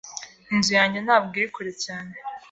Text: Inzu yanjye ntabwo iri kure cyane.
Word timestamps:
Inzu 0.53 0.71
yanjye 0.79 0.99
ntabwo 1.01 1.33
iri 1.39 1.47
kure 1.53 1.71
cyane. 1.83 2.13